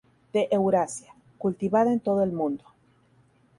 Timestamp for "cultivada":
1.37-1.93